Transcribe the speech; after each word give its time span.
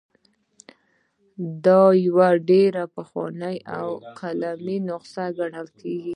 دا 1.65 1.81
یوه 2.07 2.29
ډېره 2.49 2.83
پخوانۍ 2.95 3.57
او 3.77 3.87
قلمي 4.19 4.77
نسخه 4.87 5.25
ګڼل 5.37 5.67
کیږي. 5.79 6.09